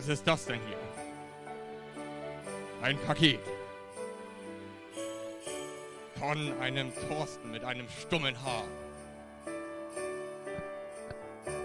[0.00, 0.78] Was ist das denn hier?
[2.80, 3.40] Ein Paket.
[6.18, 8.64] Von einem Thorsten mit einem stummen Haar.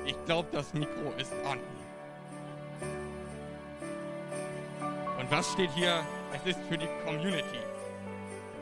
[0.06, 1.60] Ich glaube, das Mikro ist an.
[5.18, 6.06] Und was steht hier?
[6.34, 7.62] Es ist für die Community.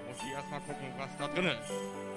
[0.08, 2.13] Muss ich erstmal gucken, was da drin ist.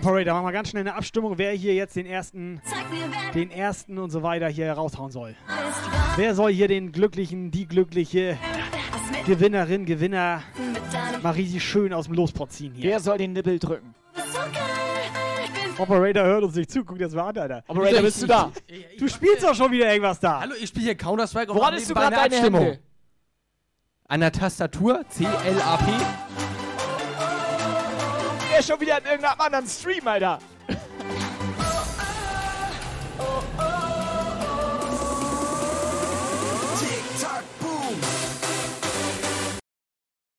[0.00, 2.62] Operator, machen wir ganz schnell eine Abstimmung, wer hier jetzt den ersten,
[3.34, 5.30] den ersten und so weiter hier raushauen soll.
[5.30, 6.16] ist.
[6.16, 8.38] Wer soll hier den glücklichen, die glückliche
[9.26, 10.42] Gewinnerin, Gewinner
[11.22, 12.92] mal richtig schön aus dem Lospot ziehen hier?
[12.92, 13.94] Wer soll den Nippel drücken?
[15.76, 17.64] Operator hört uns nicht zu, guck dir das mal an, Alter.
[17.68, 18.50] Operator, bist du da?
[18.98, 20.40] Du spielst doch schon wieder irgendwas da.
[20.40, 22.62] Hallo, ich spiele hier Counter-Strike und Woran hast du gerade eine deine Abstimmung.
[22.62, 22.80] Hände?
[24.08, 26.49] An der Tastatur, C-L-A-P.
[28.60, 30.38] Der schon wieder in irgendeinem anderen Stream, Alter.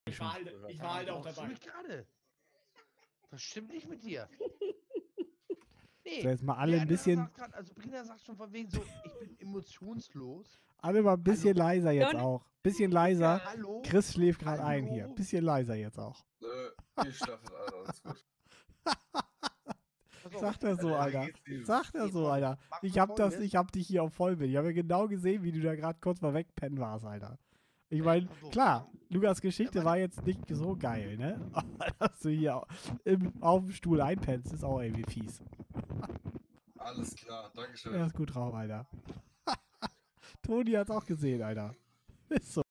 [0.05, 1.47] Ich war halt, ich war halt auch dabei.
[1.65, 2.05] gerade.
[3.31, 4.29] Das stimmt nicht mit dir.
[6.03, 6.21] Nee.
[6.21, 8.81] So, jetzt mal alle der ein bisschen, grad, also Brina sagt schon von wegen so,
[9.05, 10.59] ich bin emotionslos.
[10.79, 11.67] alle mal ein bisschen Hallo?
[11.67, 12.45] leiser jetzt auch.
[12.63, 13.37] Bisschen leiser.
[13.37, 13.81] Ja, hallo?
[13.85, 15.07] Chris schläft gerade ein hier.
[15.09, 16.23] Bisschen leiser jetzt auch.
[16.41, 18.25] Äh, ich schlafe, Alter, alles gut.
[20.39, 21.27] Sagt er so, Alter?
[21.63, 22.57] Sagt er so, Alter.
[22.83, 24.51] Ich hab das, ich hab dich hier auf Vollbild.
[24.51, 27.37] Ich habe ja genau gesehen, wie du da gerade kurz mal wegpennen warst, Alter.
[27.93, 31.39] Ich meine, klar, Lukas Geschichte Ja, war jetzt nicht so geil, ne?
[31.51, 32.61] Aber dass du hier
[33.03, 35.41] im, auf dem Stuhl einpennst, ist auch irgendwie fies.
[36.77, 37.93] Alles klar, Dankeschön.
[37.93, 38.87] Er ist gut drauf, Alter.
[40.41, 41.75] Toni hat's auch gesehen, Alter.
[42.29, 42.61] Ist so.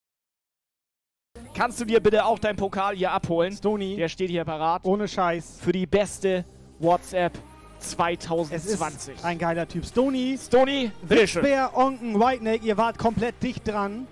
[1.53, 3.53] Kannst du dir bitte auch deinen Pokal hier abholen?
[3.55, 4.83] Stony, Der steht hier parat.
[4.85, 5.59] ohne Scheiß.
[5.61, 6.43] Für die beste
[6.79, 7.37] WhatsApp
[7.77, 9.15] Es 2020.
[9.17, 9.85] ist ein geiler Typ.
[9.85, 11.45] Stony, Stony, bitteschön.
[11.75, 14.07] Onken, Whiteneck, ihr wart komplett dicht dran.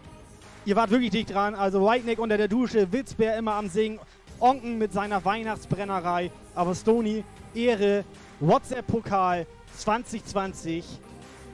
[0.70, 1.56] Ihr wart wirklich dicht dran.
[1.56, 3.98] Also Whiteneck unter der Dusche, Witzbär immer am Singen,
[4.40, 6.30] Onken mit seiner Weihnachtsbrennerei.
[6.54, 7.24] Aber Stony,
[7.56, 8.06] Ehre,
[8.40, 9.48] WhatsApp-Pokal
[9.80, 10.86] 2020.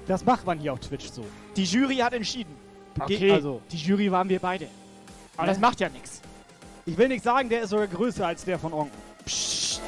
[0.05, 1.23] Das macht man hier auf Twitch so.
[1.55, 2.53] Die Jury hat entschieden.
[3.07, 4.67] Ge- Okay, also- die Jury waren wir beide.
[5.37, 5.53] Aber Ne?
[5.53, 6.19] das macht ja nichts.
[6.85, 8.99] Ich will nicht sagen, der ist sogar größer als der von Onken.
[9.23, 9.79] Psst.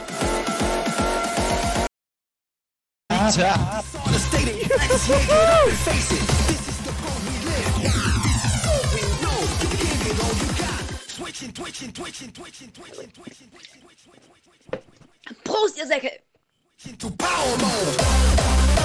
[11.28, 14.82] twitching, twitching, twitching, twitching, twitching, twitching, twitching.
[15.44, 16.22] Prost, ihr Säcke!
[16.86, 18.77] Into power mode.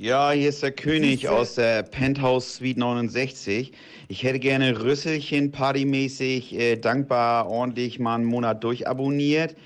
[0.00, 1.32] Ja, hier ist der König Siehste?
[1.32, 3.72] aus der Penthouse Suite 69.
[4.06, 9.56] Ich hätte gerne Rüsselchen partymäßig, äh, dankbar, ordentlich mal einen Monat durchabonniert.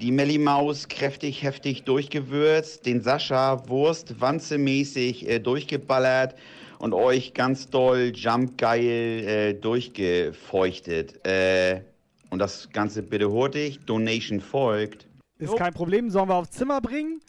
[0.00, 2.84] Die Melly Maus kräftig, heftig durchgewürzt.
[2.86, 6.34] Den Sascha Wurst wanzemäßig äh, durchgeballert.
[6.80, 11.24] Und euch ganz doll Jump geil äh, durchgefeuchtet.
[11.24, 11.82] Äh,
[12.30, 13.78] und das Ganze bitte hurtig.
[13.86, 15.06] Donation folgt.
[15.38, 16.10] Ist kein Problem.
[16.10, 17.20] Sollen wir aufs Zimmer bringen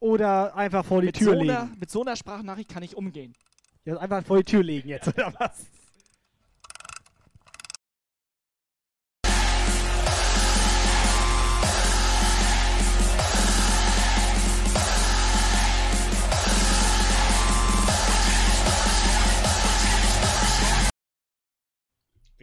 [0.00, 1.76] oder einfach vor die Mit Tür so, einer, legen?
[1.78, 3.34] mit so einer Sprachnachricht kann ich umgehen.
[3.84, 5.32] Ja, einfach vor die Tür legen jetzt, oder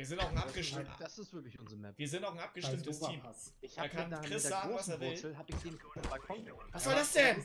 [0.08, 1.98] sind auch ein abgestimmtes, Das ist wirklich unsere Map.
[1.98, 3.22] wir sind auch ein abgestimmtes Team.
[3.62, 5.10] Ich Da hab kann mit der, Chris sagen, was er will.
[5.12, 5.78] Wurzel hab ich den
[6.10, 7.44] Balkon Was soll das denn?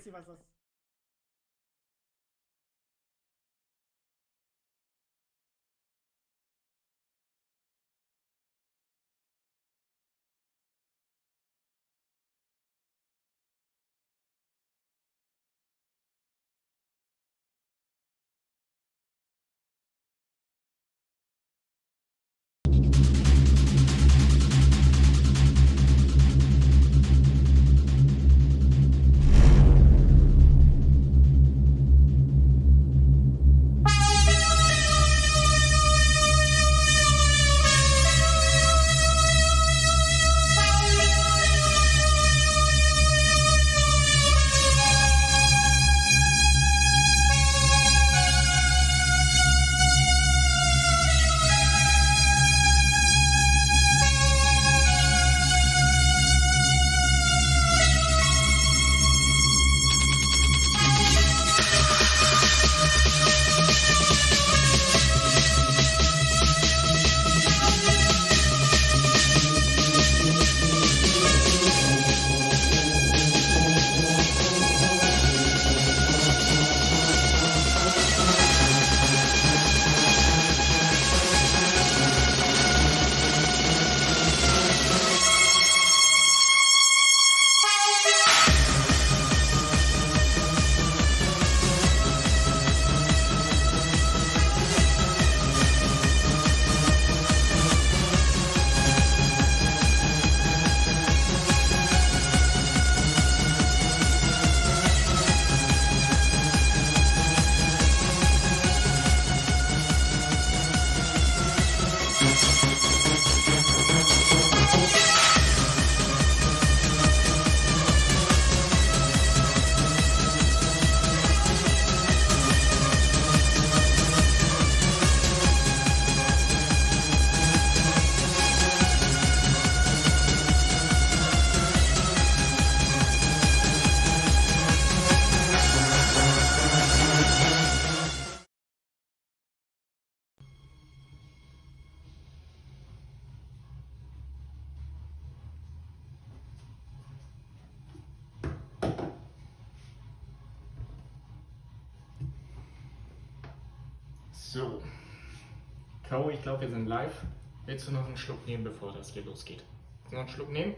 [156.13, 157.25] Kau, ich glaube, wir sind live.
[157.65, 159.65] Willst du noch einen Schluck nehmen, bevor das hier losgeht?
[160.11, 160.75] Noch einen Schluck nehmen?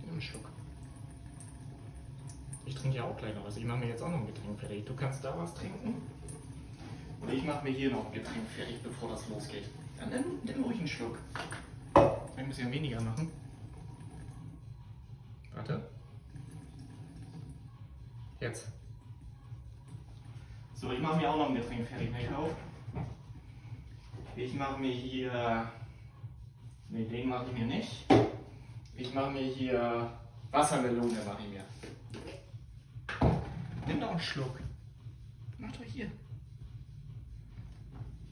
[0.00, 0.48] Nimm einen Schluck.
[2.64, 3.58] Ich trinke ja auch gleich noch was.
[3.58, 4.86] Ich mache mir jetzt auch noch ein Getränk fertig.
[4.86, 6.00] Du kannst da was trinken.
[7.20, 9.68] Und ich mache mir hier noch ein Getränk fertig, bevor das losgeht.
[9.98, 11.18] Dann nimm, nimm ruhig einen Schluck.
[12.34, 13.30] Ein bisschen weniger machen.
[15.54, 15.86] Warte.
[18.40, 18.68] Jetzt.
[20.82, 22.50] So, ich mache mir auch noch ein Getränk fertig, Nico.
[24.34, 25.70] Ich mache mir hier.
[26.88, 28.04] Ne, den mache ich mir nicht.
[28.96, 30.10] Ich mache mir hier
[30.50, 31.64] Wassermelone, mache ich mir.
[33.86, 34.58] Nimm doch einen Schluck.
[35.56, 36.10] Mach doch hier.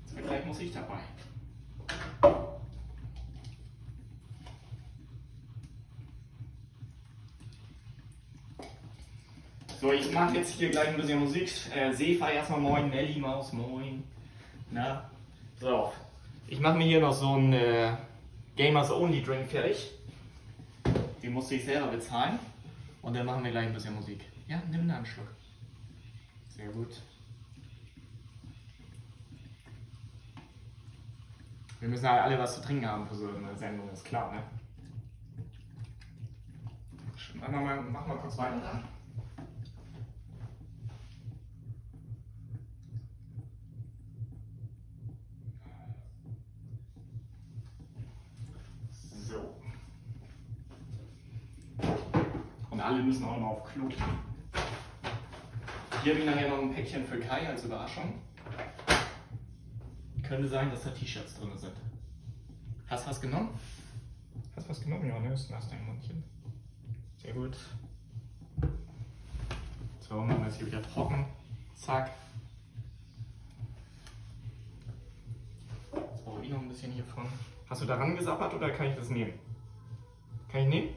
[0.07, 0.99] So, gleich muss ich dabei.
[9.81, 11.51] So, ich mache jetzt hier gleich ein bisschen Musik.
[11.75, 14.05] Äh, Sefa erstmal moin, Nelly Maus moin.
[14.71, 15.11] Na,
[15.59, 15.91] so.
[16.49, 17.97] Ich mache mir hier noch so einen äh,
[18.57, 19.91] Gamers Only Drink fertig.
[21.23, 22.39] Den musste ich selber bezahlen.
[23.01, 24.21] Und dann machen wir gleich ein bisschen Musik.
[24.47, 25.29] Ja, nimm einen Schluck.
[26.55, 27.01] Sehr gut.
[31.79, 34.43] Wir müssen halt alle was zu trinken haben für so eine Sendung, ist klar, ne?
[37.33, 38.83] Mach mal, mach mal kurz weiter da.
[49.31, 49.55] So.
[52.81, 53.91] Und alle müssen auch noch auf Klo.
[56.03, 58.15] Hier habe ich nachher noch ein Päckchen für Kai als Überraschung.
[60.27, 61.75] Könnte sein, dass da T-Shirts drin sind.
[62.89, 63.51] Hast du was genommen?
[64.57, 65.07] Hast du was genommen?
[65.07, 65.35] Ja, ne?
[65.35, 66.25] Ist nass dein Mundchen.
[67.19, 67.55] Sehr gut.
[69.99, 71.27] So, machen wir es hier wieder trocken.
[71.75, 72.11] Zack.
[75.93, 77.27] Jetzt brauche ich noch ein bisschen hiervon.
[77.69, 79.35] Hast du daran gesappert oder kann ich das nehmen?
[80.51, 80.89] Kann ich nehmen?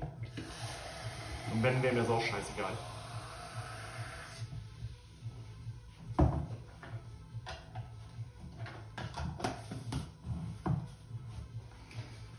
[1.51, 2.71] Und wenn, wäre mir das auch scheißegal.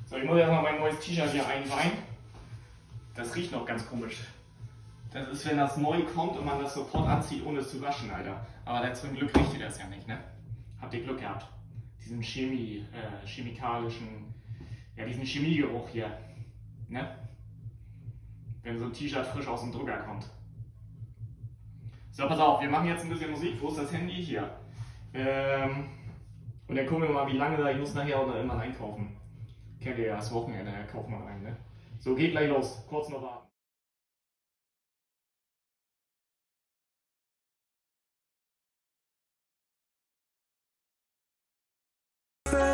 [0.06, 1.92] So, ich muss erstmal mein neues T-Shirt hier einweihen.
[3.14, 4.20] Das riecht noch ganz komisch.
[5.12, 8.11] Das ist, wenn das neu kommt und man das sofort anzieht, ohne es zu waschen,
[8.11, 8.44] Alter.
[8.64, 10.18] Aber zum Glück riecht ihr das ja nicht, ne?
[10.80, 11.46] Habt ihr Glück gehabt.
[12.00, 14.34] Diesen Chemie, äh, chemikalischen,
[14.96, 16.18] ja, diesen Chemiegeruch hier,
[16.88, 17.16] ne?
[18.64, 20.26] Wenn so ein T-Shirt frisch aus dem Drucker kommt.
[22.11, 23.61] So, pass auf, wir machen jetzt ein bisschen Musik.
[23.61, 24.14] Wo ist das Handy?
[24.14, 24.50] Hier.
[25.12, 25.90] Ähm,
[26.66, 27.71] und dann gucken wir mal, wie lange da.
[27.71, 29.16] Ich muss nachher auch noch immer einkaufen.
[29.80, 31.56] Kennt ihr ja das Wochenende, kaufen wir ein, ne?
[31.99, 32.83] So, geht gleich los.
[32.88, 33.49] Kurz noch warten.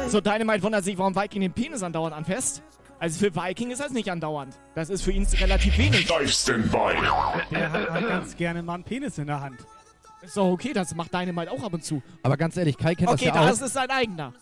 [0.08, 2.62] So, Dynamite wundert sich, warum Viking den Penis andauernd anfasst.
[3.00, 4.54] Also für Viking ist das nicht andauernd.
[4.74, 6.06] Das ist für ihn relativ wenig.
[6.06, 9.58] Der hat halt ganz gerne mal einen Penis in der Hand.
[10.22, 12.02] Ist doch okay, das macht Dynamite auch ab und zu.
[12.22, 13.66] Aber ganz ehrlich, Kai kennt Okay, das ja das auch.
[13.66, 14.34] ist sein eigener.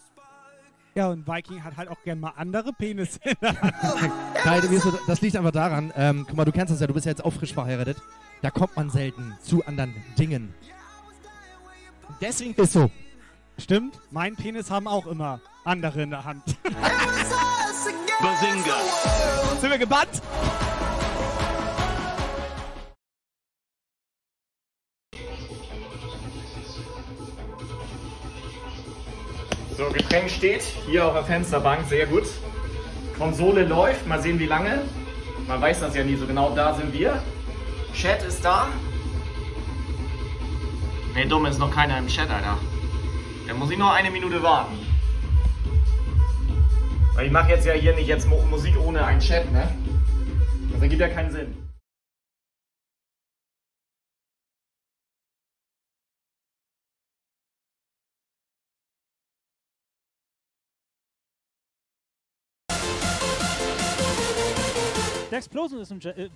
[0.96, 3.74] Ja, und Viking hat halt auch gerne mal andere Penisse in der Hand.
[4.34, 7.06] Kai, so- das liegt einfach daran, ähm, guck mal, du kennst das ja, du bist
[7.06, 7.96] ja jetzt auch frisch verheiratet.
[8.42, 10.52] Da kommt man selten zu anderen Dingen.
[12.20, 12.90] Deswegen Ist so.
[13.58, 16.42] Stimmt, mein Penis haben auch immer andere in der Hand.
[19.60, 20.22] sind wir gebannt.
[29.76, 32.24] So, Getränk steht hier auf der Fensterbank, sehr gut.
[33.16, 34.82] Konsole läuft, mal sehen wie lange.
[35.46, 37.22] Man weiß das ja nie so genau, da sind wir.
[37.94, 38.68] Chat ist da.
[41.14, 42.58] Ne, dumm ist noch keiner im Chat, Alter.
[43.46, 44.87] Dann muss ich noch eine Minute warten.
[47.18, 49.68] Weil ich mache jetzt ja hier nicht jetzt Mu- Musik ohne einen Chat, ne?
[50.72, 51.56] Das ergibt ja keinen Sinn.
[65.28, 66.16] Der Explosion ist im Chat.
[66.16, 66.28] Äh,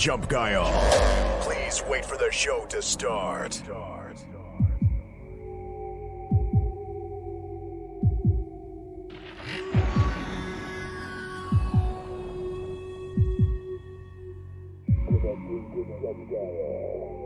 [0.00, 1.40] Connecting Guy Jump Guile.
[1.42, 3.62] Please wait for the show to start.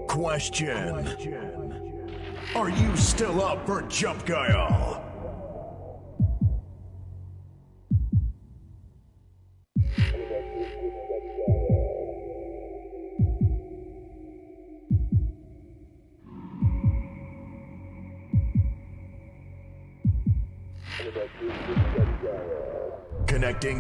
[0.09, 1.09] Question.
[2.57, 5.04] Are you still up for Jump guy Guile?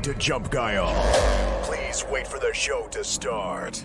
[0.04, 0.92] To Jump Guile.
[1.62, 3.82] Please wait for the show to start.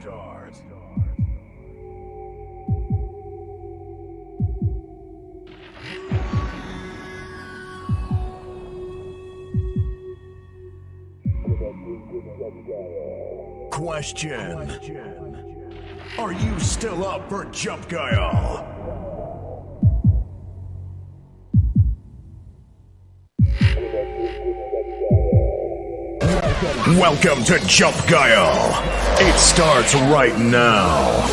[13.71, 14.69] Question.
[16.17, 18.79] Are you still up for Jump Guile?
[26.62, 28.84] Welcome to Jump Guile.
[29.17, 31.24] It starts right now.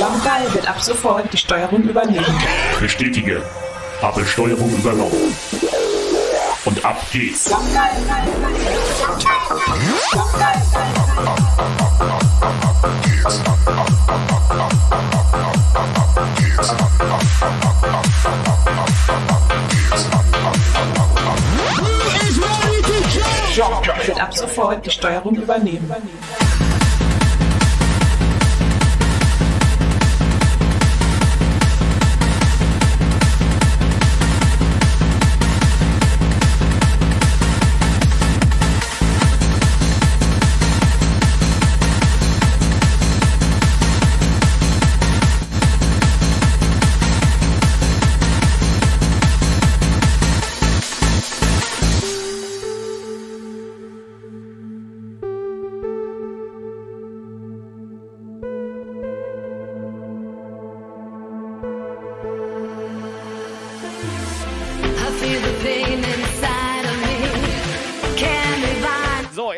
[0.00, 2.26] Jumpgeil wird ab sofort die Steuerung übernehmen.
[2.80, 3.40] Bestätige.
[4.02, 5.36] Habe Steuerung übernommen.
[6.64, 7.50] Und ab geht's.
[7.50, 8.10] Jumpgeil wird
[24.18, 25.92] ab sofort die Steuerung übernehmen.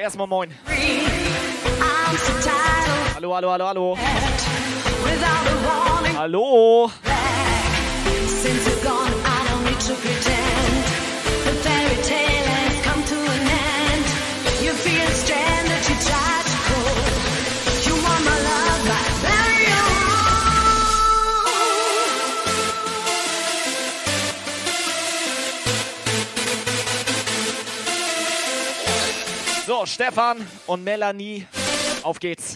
[0.02, 0.52] Erstmal moin.
[3.14, 3.96] Hallo, hallo, hallo, hallo.
[6.16, 6.90] Hallo.
[8.26, 10.41] Since you're gone, I don't need to pretend.
[29.92, 31.46] Stefan und Melanie,
[32.02, 32.51] auf geht's.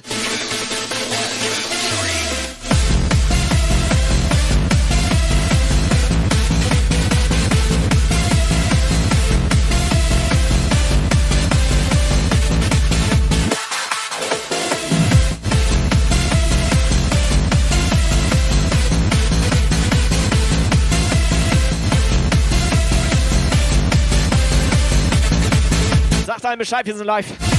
[26.59, 27.56] Bescheid, wir sind live.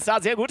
[0.00, 0.49] Ist da, sehr gut.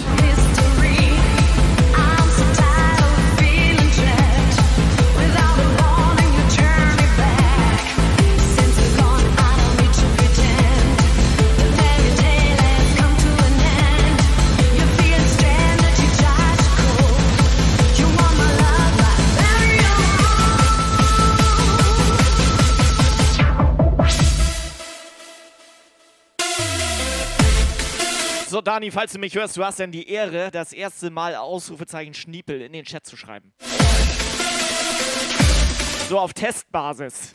[28.80, 32.62] Dani, falls du mich hörst, du hast dann die Ehre, das erste Mal Ausrufezeichen Schniepel
[32.62, 33.52] in den Chat zu schreiben.
[36.08, 37.34] So auf Testbasis.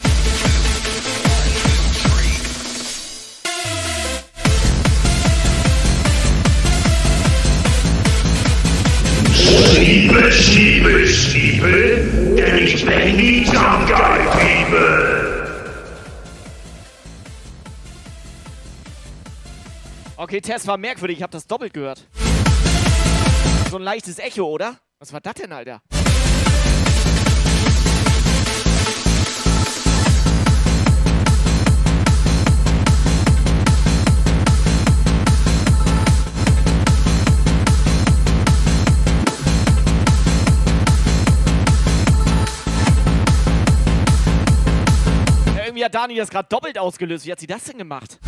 [9.75, 15.34] Schniebel, Schniebel, Schniebel, denn ich bin die Jump Guy People.
[20.25, 22.07] Okay, Test war merkwürdig, ich habe das doppelt gehört.
[23.71, 24.79] So ein leichtes Echo, oder?
[24.99, 25.83] Was war das denn, Alter?
[45.55, 47.27] Ja, irgendwie hat Dani das gerade doppelt ausgelöst.
[47.27, 48.19] Wie hat sie das denn gemacht?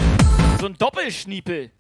[0.59, 1.71] So ein Doppelschniepel.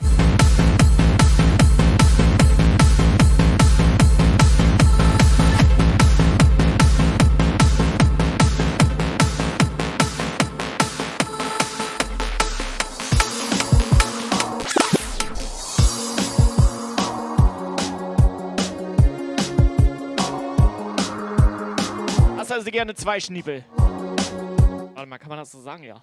[22.36, 23.64] Hast also gerne zwei Schniepel?
[23.74, 25.82] Warte mal, kann man das so sagen?
[25.82, 26.02] Ja.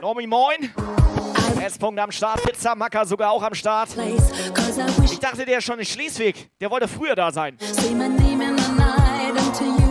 [0.00, 0.72] Normi, moin.
[1.64, 3.88] S-Punkt am Start, Pizza Macker sogar auch am Start.
[5.04, 6.50] Ich dachte, der ist schon in Schleswig.
[6.60, 7.56] Der wollte früher da sein.
[7.60, 9.85] Say my name in the night until you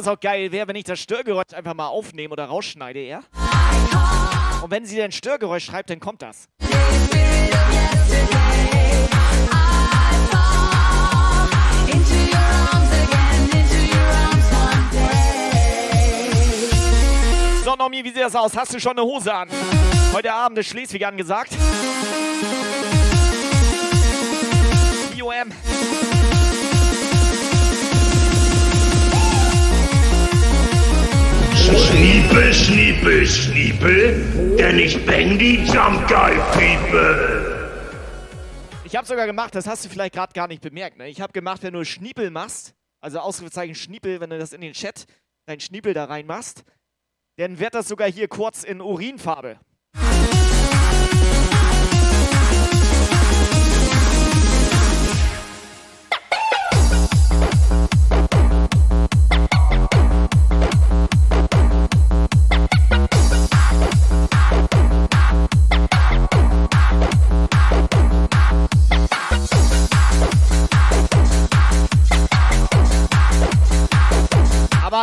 [0.00, 3.20] was auch geil wäre, wenn ich das Störgeräusch einfach mal aufnehme oder rausschneide, ja?
[4.62, 6.48] Und wenn sie dann Störgeräusch schreibt, dann kommt das.
[17.62, 18.56] So, Nomi, wie sieht das aus?
[18.56, 19.48] Hast du schon eine Hose an?
[20.14, 21.52] Heute Abend ist Schleswig angesagt.
[25.14, 25.52] IOM.
[31.76, 37.70] Schniepel, Schniepel, Schniepel, denn ich bin die Jump Guy People.
[38.84, 40.98] Ich habe sogar gemacht, das hast du vielleicht gerade gar nicht bemerkt.
[40.98, 41.08] Ne?
[41.08, 44.72] Ich habe gemacht, wenn du Schniepel machst, also Ausrufezeichen Schniepel, wenn du das in den
[44.72, 45.06] Chat,
[45.46, 46.64] dein Schniepel da rein machst,
[47.36, 49.60] dann wird das sogar hier kurz in Urinfarbe.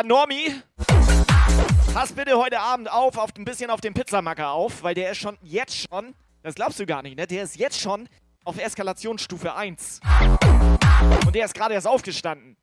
[0.08, 0.56] Normi,
[1.94, 5.18] pass bitte heute Abend auf, auf ein bisschen auf den Pizzamacker auf, weil der ist
[5.18, 7.28] schon jetzt schon, das glaubst du gar nicht, ne?
[7.28, 8.08] Der ist jetzt schon
[8.46, 10.00] auf Eskalationsstufe 1.
[11.26, 12.56] Und der ist gerade erst aufgestanden.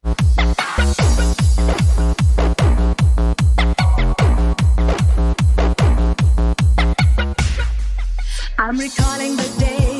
[8.56, 9.93] I'm recalling the days,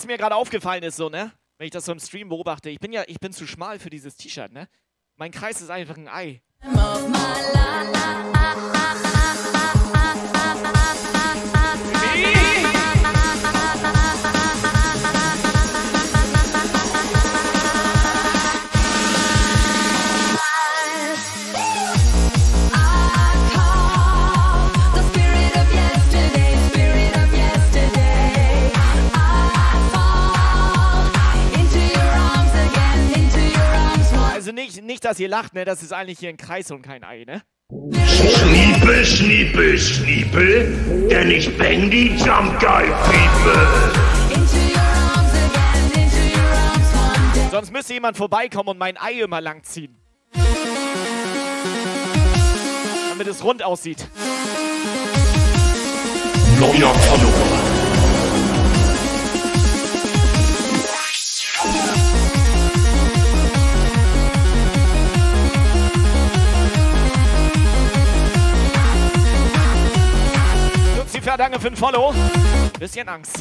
[0.00, 1.30] was mir gerade aufgefallen ist, so, ne?
[1.58, 3.90] Wenn ich das so im Stream beobachte, ich bin ja, ich bin zu schmal für
[3.90, 4.66] dieses T-Shirt, ne?
[5.16, 6.40] Mein Kreis ist einfach ein Ei.
[34.50, 35.64] Also nicht, nicht, dass ihr lacht, ne?
[35.64, 37.40] Das ist eigentlich hier ein Kreis und kein Ei, ne?
[38.04, 43.92] Schniepel, Schniepel, Schniepel, denn ich bin die Jump Guy People.
[47.52, 49.96] Sonst müsste jemand vorbeikommen und mein Ei immer langziehen.
[53.10, 54.08] Damit es rund aussieht.
[56.58, 57.59] Neuer Follower.
[71.36, 72.14] Danke für den Follow.
[72.78, 73.38] Bisschen Angst.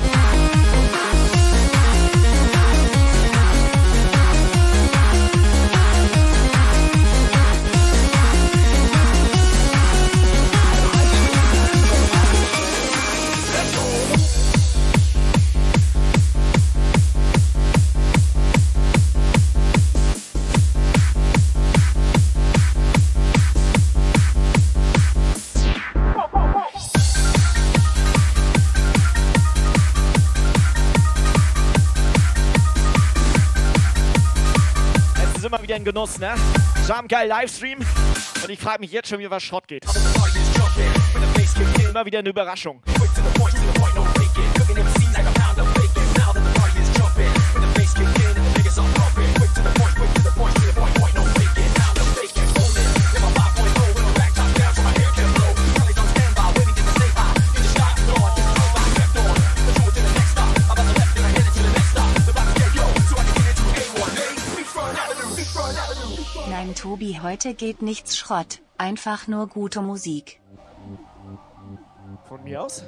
[35.79, 36.35] Ein Genuss, ne?
[36.89, 37.79] Jamgeil Livestream.
[37.79, 39.85] Und ich frage mich jetzt schon, wie was Schrott geht.
[41.89, 42.81] Immer wieder eine Überraschung.
[66.99, 68.59] Tobi, heute geht nichts Schrott.
[68.77, 70.41] Einfach nur gute Musik.
[72.27, 72.83] Von mir aus?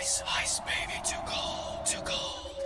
[0.00, 2.56] Ice, ice, baby, too cold, too cold.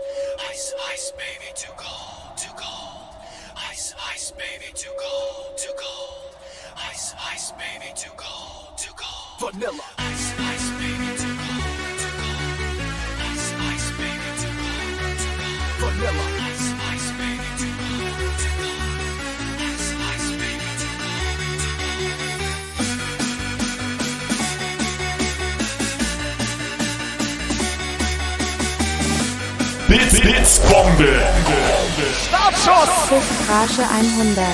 [0.51, 3.15] Ice, ice, baby, too cold, too cold.
[3.71, 6.35] Ice, ice, baby, too cold, too cold.
[6.91, 9.53] Ice, ice, baby, too cold, too cold.
[9.53, 9.85] Vanilla.
[9.99, 10.20] Ice, ice,
[29.91, 31.21] Blitz, Blitzbombe.
[32.29, 33.11] Startschuss!
[33.49, 34.47] Rage 100.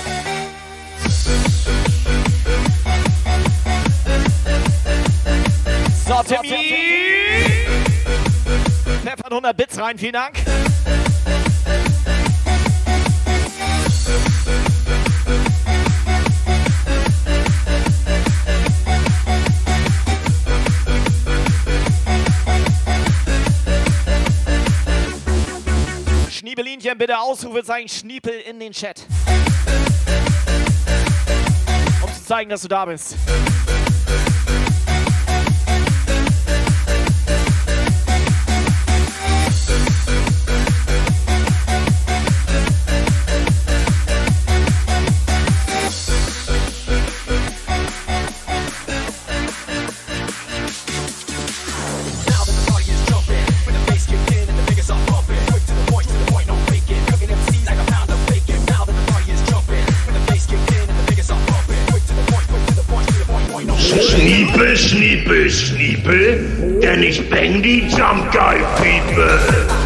[6.06, 7.66] So, Timmy!
[9.04, 10.36] Pfeffert 100 Bits rein, vielen Dank.
[26.46, 29.04] Schniebelinchen, bitte Ausrufezeichen Schniepel in den Chat.
[32.00, 33.16] Um zu zeigen, dass du da bist.
[64.02, 66.44] Schniepel, Schniepel, Schniepel,
[66.82, 69.85] denn ich bang die Jump Guy People.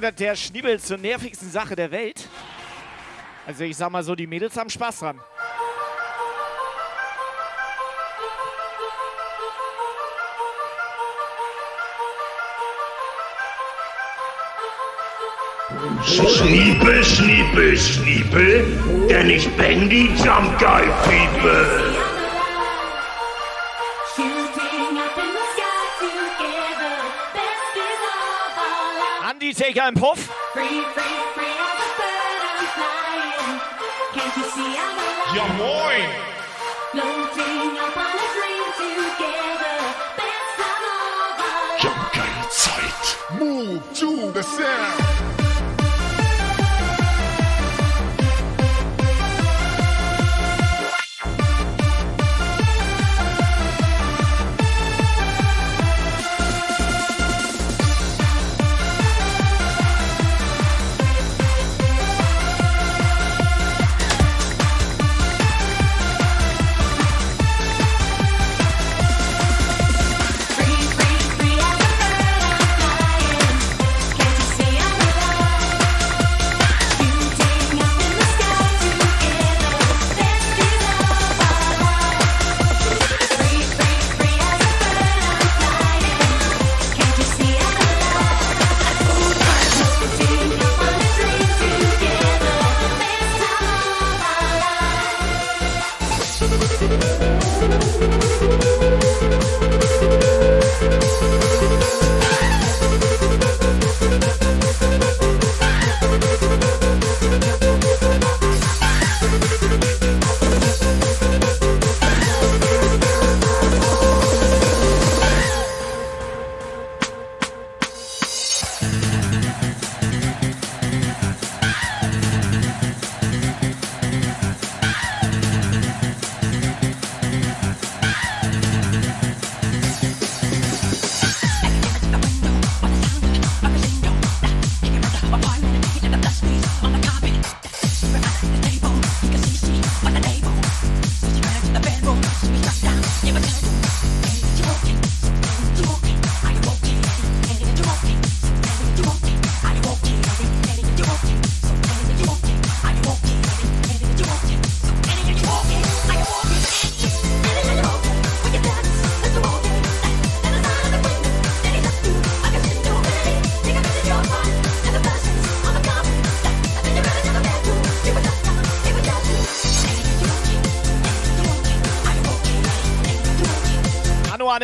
[0.00, 2.26] Wird der Schniebel zur nervigsten Sache der Welt.
[3.46, 5.20] Also ich sag mal so, die Mädels haben Spaß dran.
[16.06, 21.89] Schniepel, schniepel, schniepel, denn ich bang die Jump Guy People.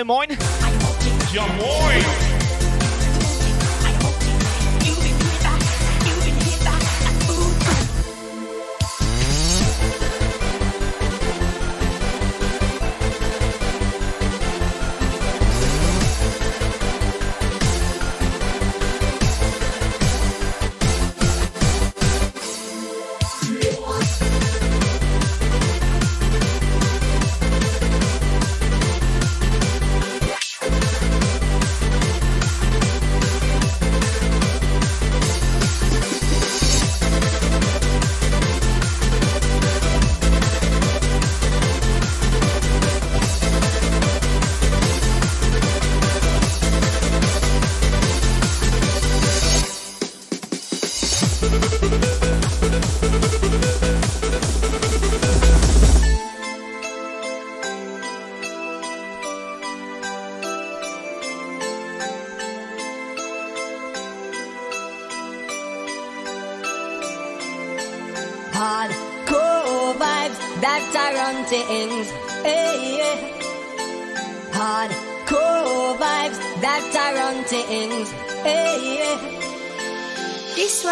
[0.07, 0.29] Moin.
[1.33, 1.86] Ja moin!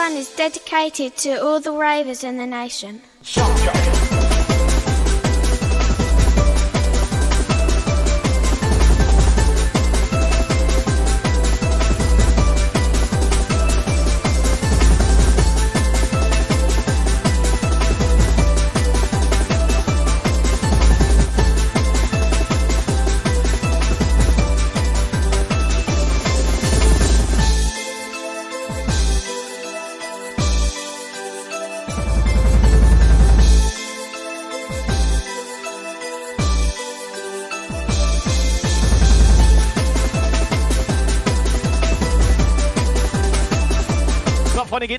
[0.04, 3.00] One is dedicated to all the ravers in the nation.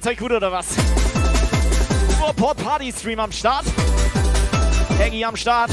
[0.06, 0.68] Zeug gut oder was?
[2.20, 3.66] Nur Pop Party Stream am Start.
[5.00, 5.72] Peggy am Start.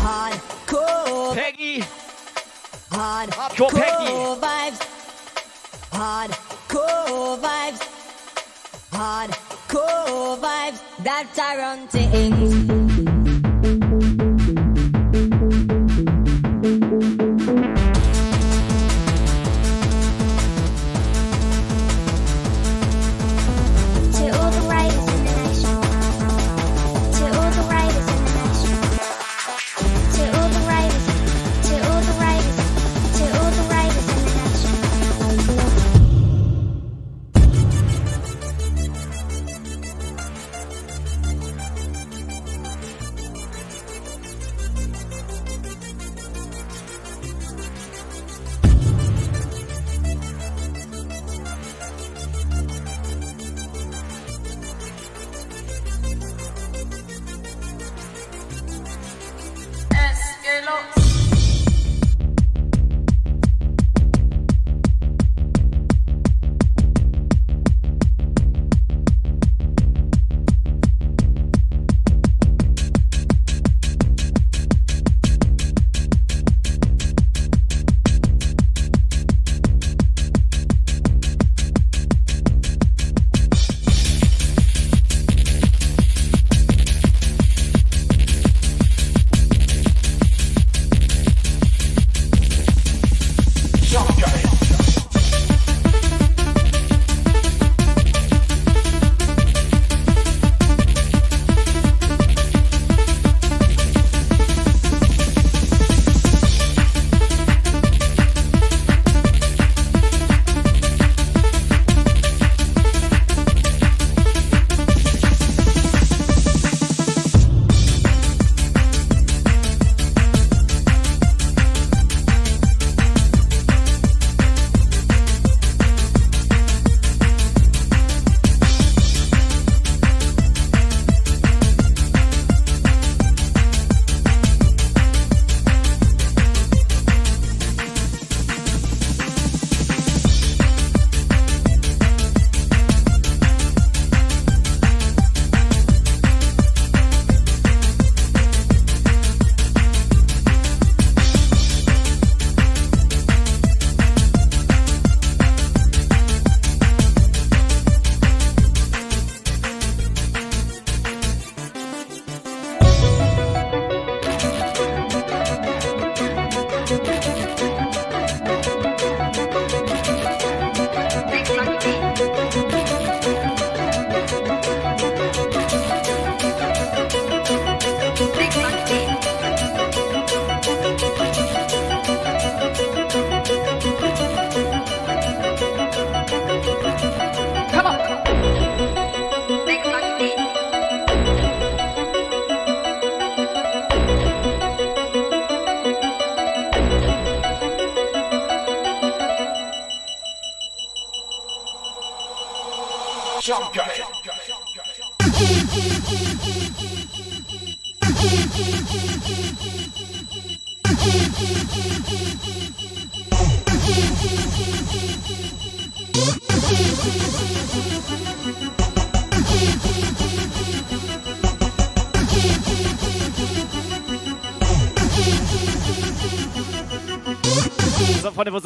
[0.00, 1.34] Hardcore.
[1.34, 1.82] Peggy.
[2.92, 4.12] Hardcore Peggy.
[4.40, 4.78] Vibes.
[5.90, 7.80] Hardcore Vibes.
[8.92, 10.80] Hardcore Vibes.
[11.02, 12.77] That's our own thing.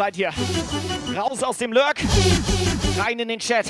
[0.03, 0.33] seid hier.
[1.17, 2.01] Raus aus dem Lurk,
[2.99, 3.67] rein in den Chat.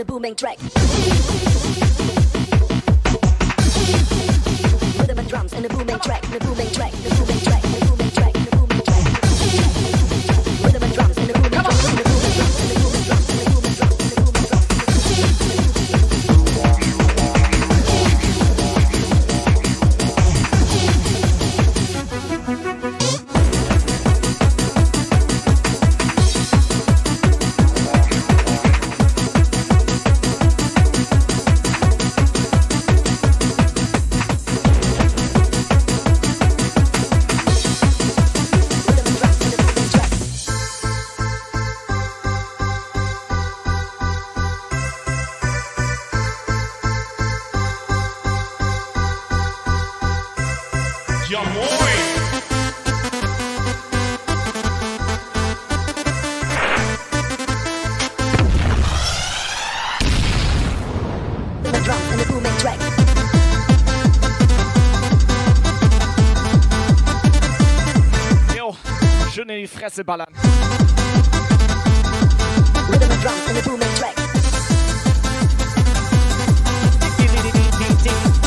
[0.00, 0.69] the booming track.
[69.70, 70.26] Fresse ballern.
[78.02, 78.39] Rhythm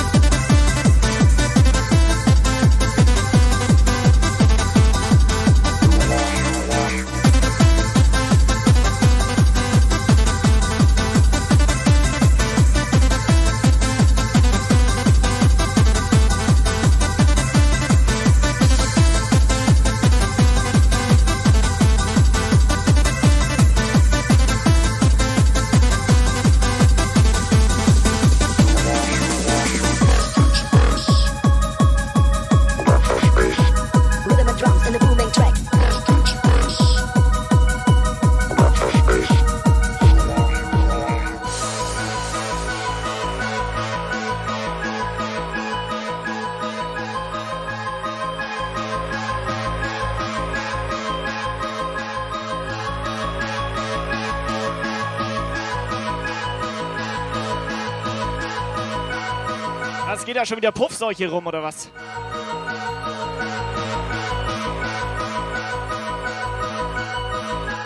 [60.44, 61.89] da schon wieder Puffseuche rum oder was?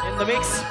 [0.09, 0.63] In the mix.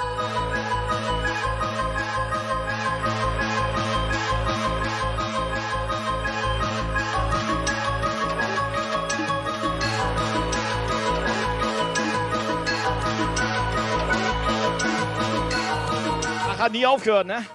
[16.59, 17.47] Hat nie aufgehört, ne?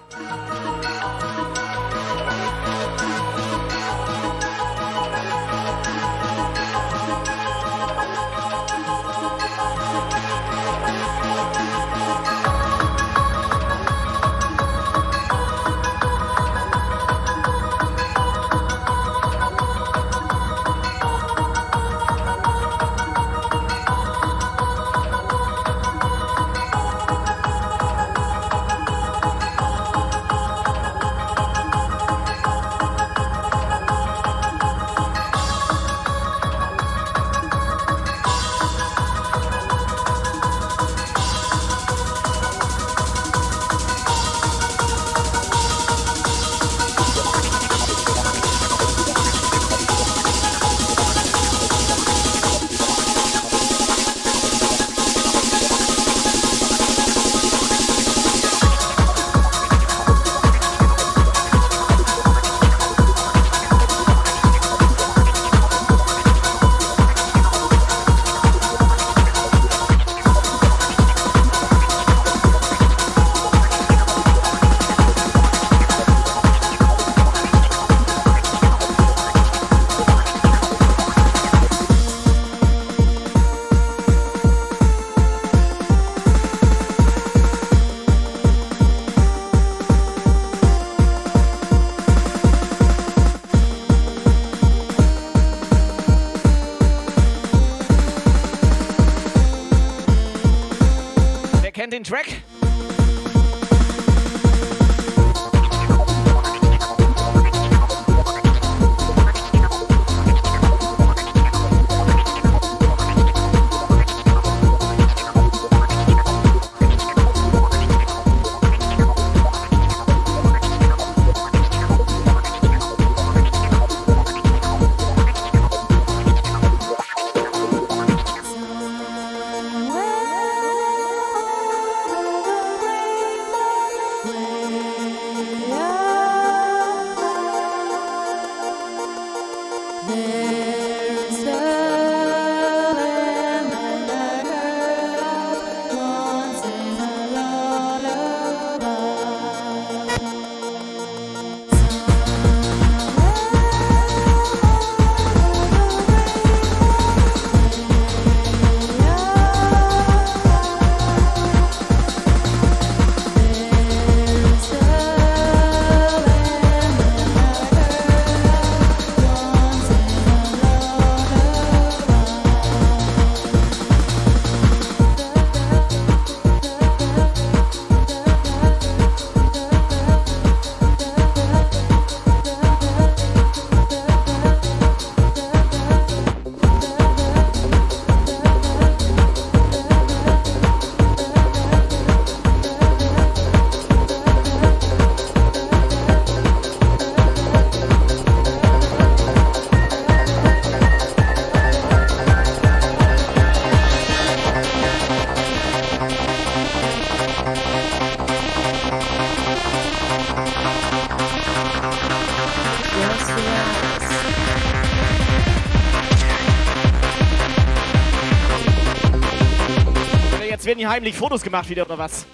[220.72, 222.24] Werden hier heimlich Fotos gemacht wieder oder was?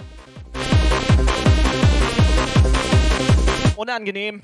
[3.74, 4.40] Unangenehm.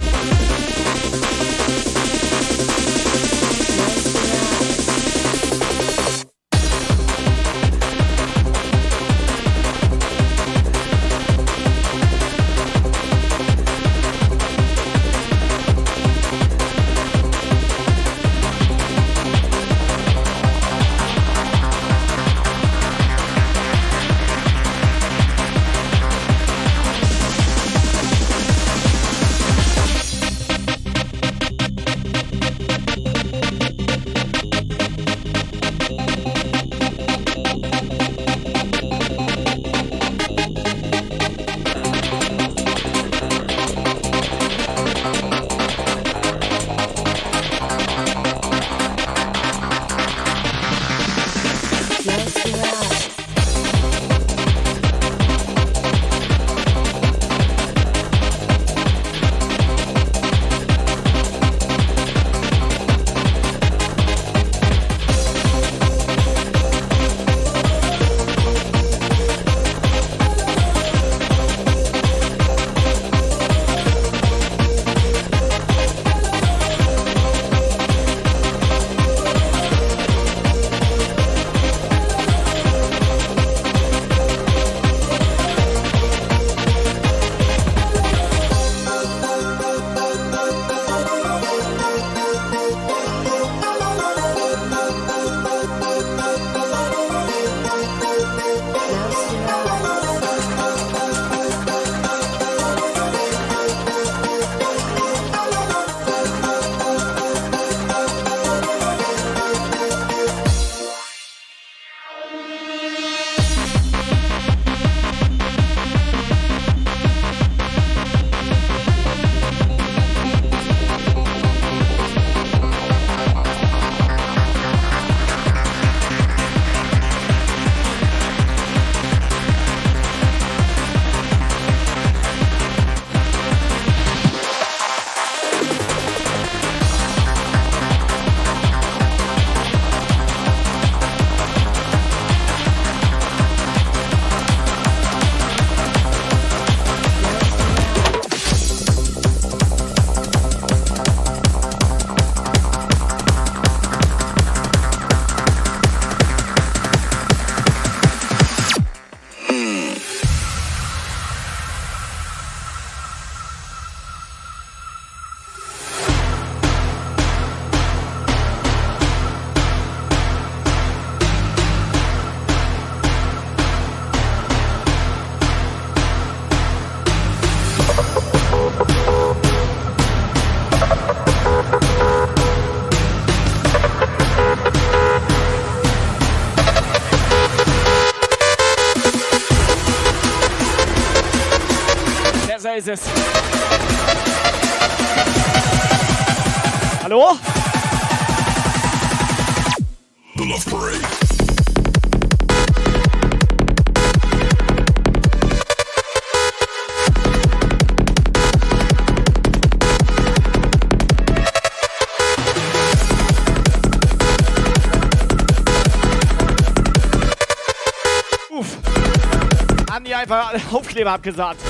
[220.95, 221.61] Aufkleber abgesagt.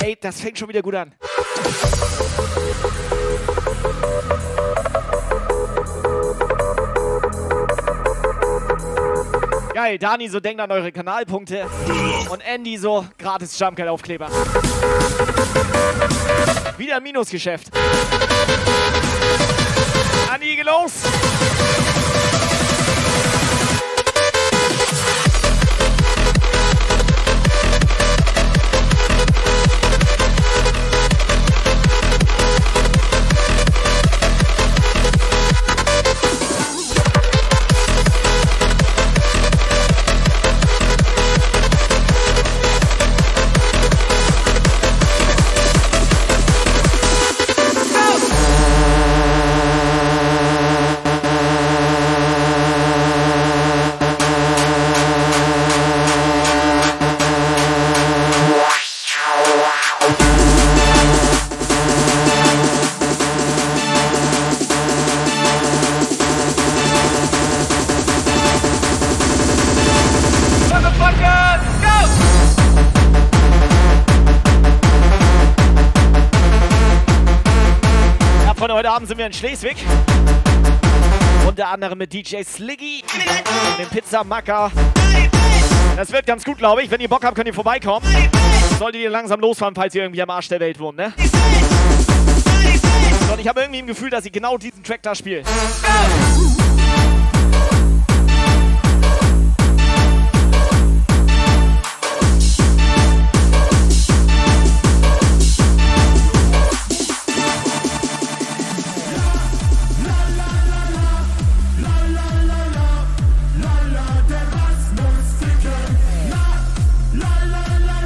[0.00, 1.12] Ey, das fängt schon wieder gut an.
[9.74, 11.66] Geil, Dani so denkt an eure Kanalpunkte
[12.30, 14.28] und Andy so gratis Jumpgeld-Aufkleber.
[16.78, 17.72] Wieder ein Minusgeschäft.
[20.32, 21.02] Andi, geh los!
[79.14, 79.76] Sind wir in Schleswig.
[81.46, 83.04] Unter anderem mit DJ Sliggy
[83.70, 84.72] und dem Pizzamacker.
[85.96, 86.90] Das wird ganz gut, glaube ich.
[86.90, 88.04] Wenn ihr Bock habt, könnt ihr vorbeikommen.
[88.76, 91.12] Solltet ihr langsam losfahren, falls ihr irgendwie am Arsch der Welt wohnt, ne?
[93.32, 95.44] Und ich habe irgendwie im Gefühl, dass ich genau diesen Track da spiele.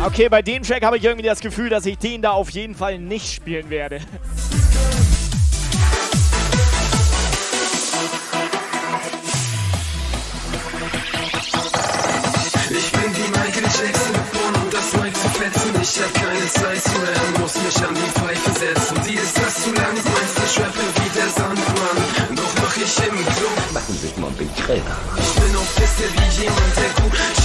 [0.09, 2.75] Okay, bei dem Track habe ich irgendwie das Gefühl, dass ich den da auf jeden
[2.75, 3.97] Fall nicht spielen werde.
[12.71, 15.73] Ich bin wie Michael Jackson geboren, um das Mic zu fetzen.
[15.83, 18.97] Ich hab keine Zeit zu lernen, muss mich an die Pfeife setzen.
[19.07, 22.35] Die ist das zu lang, meinst du rappe wie der Sandmann.
[22.35, 23.53] Doch mach ich im Club.
[23.75, 24.83] Machen Sie sich mal bequem.
[25.19, 27.38] Ich bin auf Piste wie jemand, der Gucci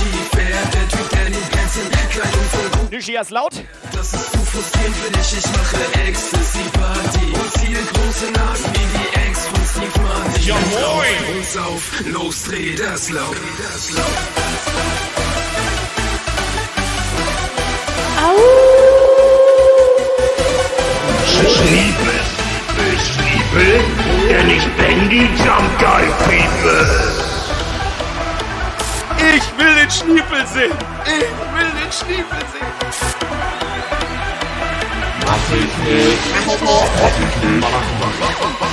[2.31, 2.95] Gucci.
[2.95, 3.53] Nishias laut.
[3.93, 7.25] Das ist zu frustrierend für dich, ich mache Ecstasy-Party.
[7.33, 10.43] Und ziehe große Nasen wie die Ex von Steve Martin.
[10.43, 11.35] Ja, moin.
[11.35, 13.37] Und sauf, los, dreh das laut.
[13.57, 14.53] Das laut.
[21.55, 22.19] Schniepel,
[22.99, 23.81] Schniepel,
[24.29, 27.22] denn ich bin die Jump Guy People.
[29.35, 30.77] Ich will den Schniepel sehen.
[31.05, 31.21] Ich
[31.55, 32.67] will den Schniepel sehen.
[35.25, 36.19] Mach ich nicht.
[37.59, 38.72] Mach ich nicht.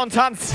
[0.00, 0.52] Her und tanz.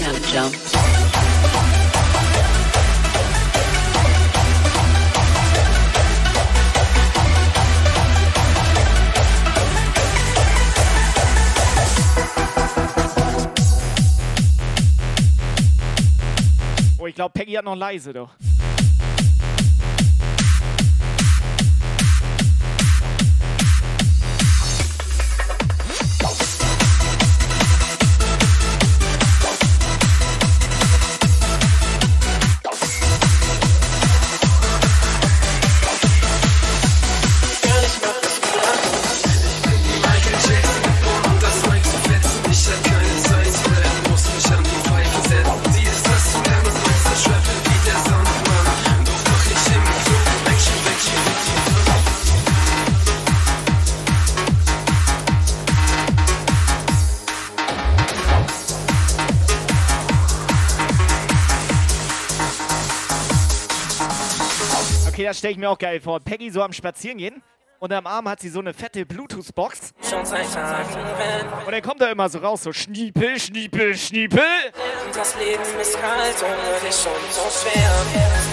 [0.00, 0.54] Now jump.
[16.98, 18.30] Oh, ich glaube, Peggy hat noch leise, doch.
[65.44, 66.20] Stelle ich mir auch geil vor.
[66.20, 67.42] Peggy so am Spazieren gehen
[67.78, 69.92] und am Arm hat sie so eine fette Bluetooth-Box.
[70.00, 74.40] Und dann kommt da immer so raus, so Schniepel, Schniepel, Schniepel.
[75.12, 77.92] Das Leben ist kalt ohne dich und so schwer.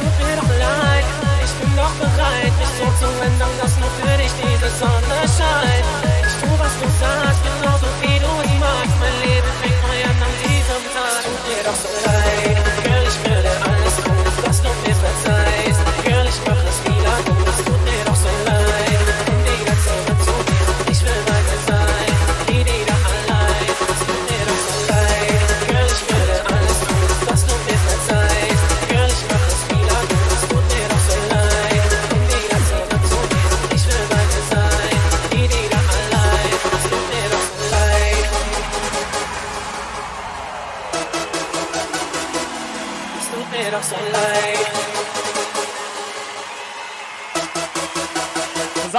[0.01, 1.05] Tut mir doch leid,
[1.45, 5.87] ich bin doch bereit, mich so zu ändern, dass nur für dich diese Sonne scheint.
[6.27, 8.99] Ich tu, was du sagst, genauso wie du ihn magst.
[8.99, 11.23] Mein Leben fängt neu an an diesem Tag.
[11.23, 12.60] Tut mir doch so leid,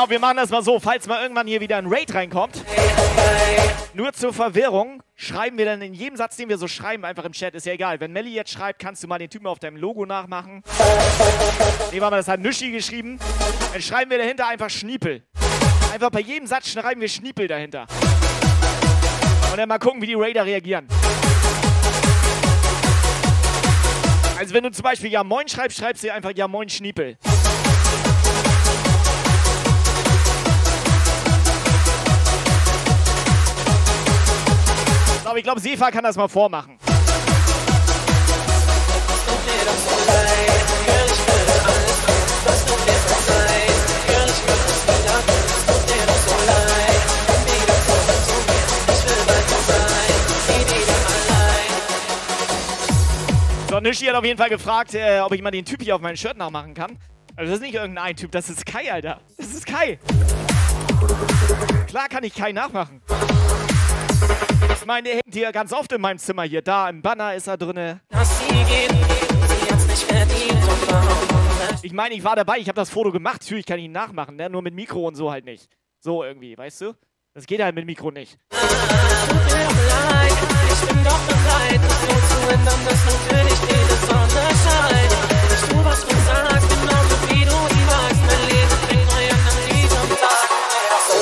[0.03, 2.65] Auf, wir machen das mal so, falls mal irgendwann hier wieder ein Raid reinkommt.
[3.95, 7.31] Nur zur Verwirrung schreiben wir dann in jedem Satz, den wir so schreiben, einfach im
[7.31, 8.01] Chat, ist ja egal.
[8.01, 10.65] Wenn Melly jetzt schreibt, kannst du mal den Typen auf deinem Logo nachmachen.
[11.93, 13.21] Nehmen wir mal, das hat Nüschi geschrieben.
[13.73, 15.23] Dann schreiben wir dahinter einfach Schniepel.
[15.93, 17.87] Einfach bei jedem Satz schreiben wir Schniepel dahinter.
[19.53, 20.89] Und dann mal gucken, wie die Raider reagieren.
[24.37, 27.19] Also wenn du zum Beispiel Ja Moin schreibst, schreibst du einfach Ja Moin Schniepel.
[35.37, 36.79] Ich glaube, Sefa kann das mal vormachen.
[53.71, 56.03] So, Nishi hat auf jeden Fall gefragt, äh, ob ich mal den Typ hier auf
[56.03, 56.99] mein Shirt nachmachen kann.
[57.37, 59.19] Also das ist nicht irgendein Typ, das ist Kai, Alter.
[59.39, 59.99] Das ist Kai.
[61.87, 63.01] Klar kann ich Kai nachmachen.
[64.83, 66.61] Ich meine, der hängt hier ganz oft in meinem Zimmer hier.
[66.61, 68.01] Da im Banner ist er drinne.
[71.83, 73.43] Ich meine, ich war dabei, ich habe das Foto gemacht.
[73.43, 74.51] Natürlich kann ich ihn nachmachen, ne?
[74.51, 75.69] nur mit Mikro und so halt nicht.
[76.01, 76.95] So irgendwie, weißt du?
[77.33, 78.37] Das geht halt mit Mikro nicht.
[78.51, 78.59] Ich
[80.89, 85.13] bin doch bereit, so zu ändern, dass dich diese Sonne scheint.
[85.55, 87.55] Ich tu, was du sagst, genauso wie du
[87.87, 88.23] magst.
[88.27, 90.51] Mein Leben fängt neu an an diesem Tag.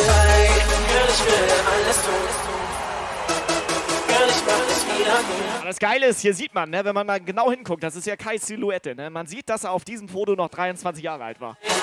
[0.07, 1.45] Leid, Girl, ich will
[1.77, 2.60] alles tun.
[5.65, 8.17] Das Geile ist, hier sieht man, ne, wenn man mal genau hinguckt, das ist ja
[8.17, 8.95] Kais Silhouette.
[8.95, 9.11] Ne?
[9.11, 11.57] Man sieht, dass er auf diesem Foto noch 23 Jahre alt war.
[11.63, 11.79] Es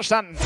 [0.00, 0.39] verstanden.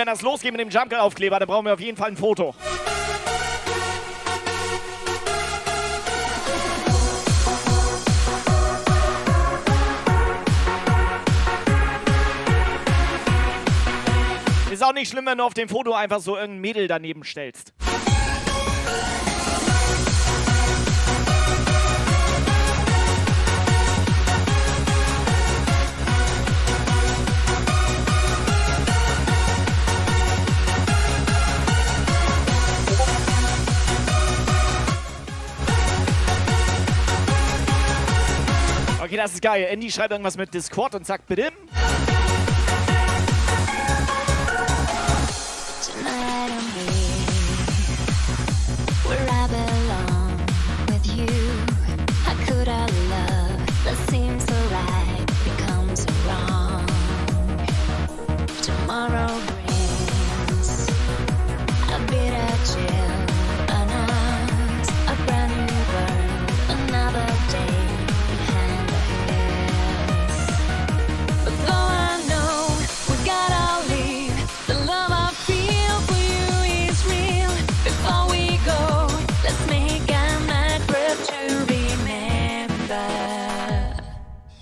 [0.00, 2.54] Wenn das losgeht mit dem Jungle-Aufkleber, dann brauchen wir auf jeden Fall ein Foto.
[14.70, 17.74] Ist auch nicht schlimm, wenn du auf dem Foto einfach so irgendein Mädel daneben stellst.
[39.10, 39.66] Okay, das ist geil.
[39.68, 41.48] Andy schreibt irgendwas mit Discord und sagt bitte.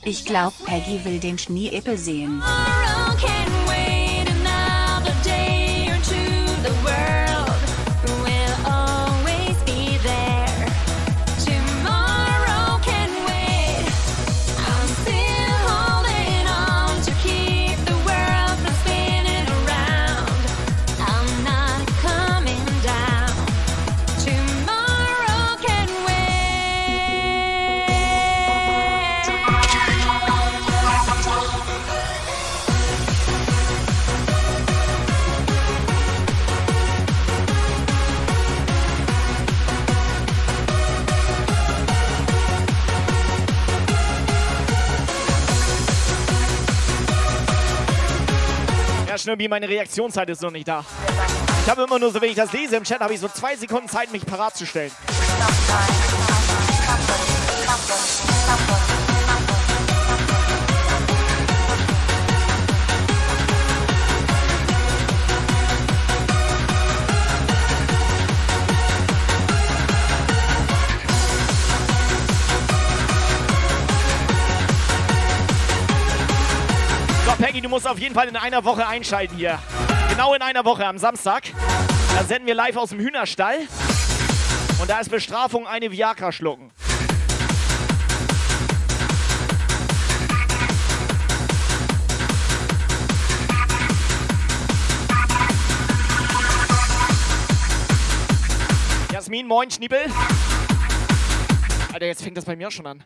[0.08, 2.42] Ich glaub, Peggy will den Schneeeppel sehen.
[49.28, 50.82] Schnürbi, meine Reaktionszeit ist noch nicht da.
[51.62, 53.56] Ich habe immer nur so, wenn ich das lese im Chat, habe ich so zwei
[53.56, 54.90] Sekunden Zeit, mich parat zu stellen.
[77.88, 79.58] Auf jeden Fall in einer Woche einschalten hier.
[80.10, 81.44] Genau in einer Woche am Samstag.
[82.16, 83.60] Da senden wir live aus dem Hühnerstall.
[84.80, 86.70] Und da ist Bestrafung eine Viagra schlucken.
[99.12, 100.06] Jasmin, moin, Schniebel.
[101.92, 103.04] Alter, jetzt fängt das bei mir schon an.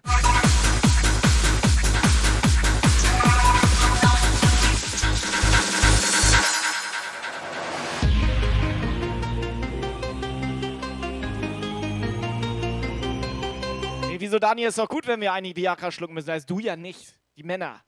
[14.33, 14.69] Wieso, Daniel?
[14.69, 16.29] Ist doch gut, wenn wir eine Viagra schlucken müssen.
[16.29, 17.15] Das heißt du ja nicht.
[17.37, 17.83] Die Männer.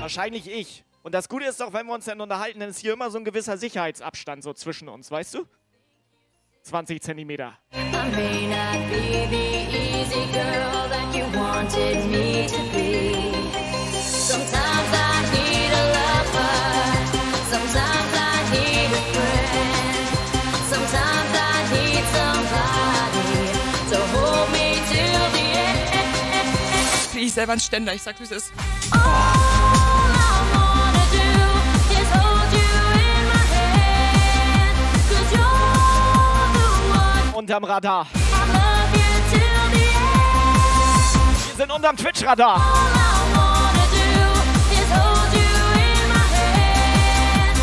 [0.00, 0.84] Wahrscheinlich ich.
[1.04, 3.18] Und das Gute ist doch, wenn wir uns dann unterhalten, dann ist hier immer so
[3.18, 5.46] ein gewisser Sicherheitsabstand so zwischen uns, weißt du?
[6.62, 7.56] 20 Zentimeter.
[7.72, 7.76] I
[8.16, 12.91] may not be the easy girl that you wanted me to be.
[27.32, 27.32] End.
[27.32, 28.52] Krieg ich selber einen Ständer, ich sag, wie es ist.
[28.92, 29.04] All I
[30.52, 31.18] wanna do
[31.92, 32.58] is hold you
[32.94, 34.76] in my hand.
[35.08, 38.06] 'Cause you're the one Unterm Radar.
[38.06, 38.16] I
[38.52, 40.56] love you till the end.
[41.48, 42.56] Wir sind unterm Twitch-Radar.
[42.58, 44.06] wanna do
[44.72, 47.56] is hold you in my hand.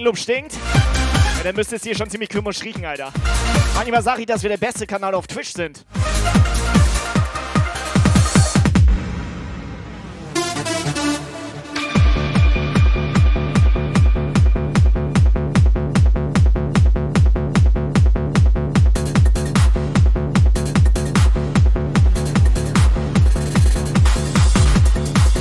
[0.00, 0.54] Eigenlob stinkt.
[0.54, 3.12] Ja, dann müsste es hier schon ziemlich kümmerisch riechen, Alter.
[3.74, 5.84] Manchmal sage ich, dass wir der beste Kanal auf Twitch sind.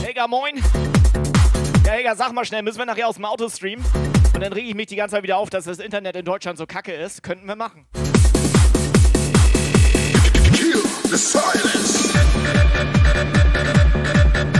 [0.03, 0.57] Helga, moin.
[1.85, 3.85] Ja, Helga, sag mal schnell, müssen wir nachher aus dem Auto streamen?
[4.33, 6.57] Und dann rege ich mich die ganze Zeit wieder auf, dass das Internet in Deutschland
[6.57, 7.23] so kacke ist.
[7.23, 7.87] Könnten wir machen.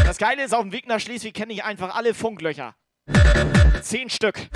[0.04, 2.76] Das Geile ist, auf dem Weg nach Schleswig kenne ich einfach alle Funklöcher.
[3.82, 4.50] Zehn Stück.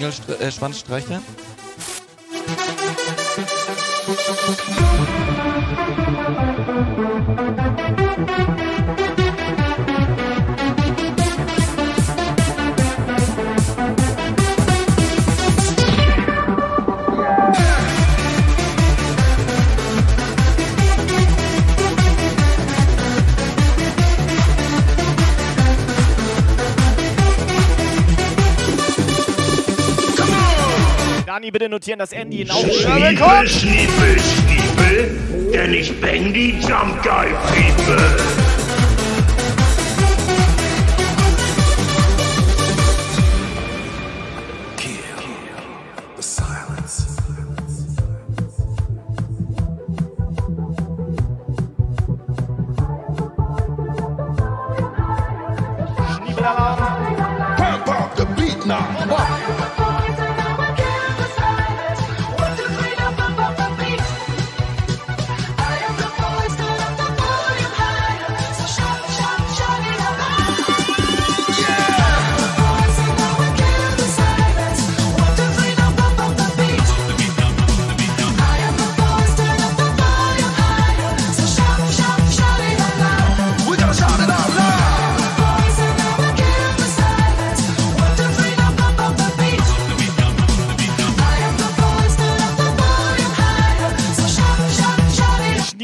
[0.00, 1.51] Würdest du
[31.62, 37.28] bitte notieren, dass Andy ihn auch Schniepel, Schniepel, Schniepel, denn ich bang die Jump Guy
[37.54, 38.41] People.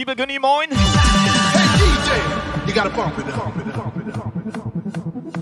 [0.05, 0.69] Günni, moin.
[2.67, 3.53] You gotta bump it up.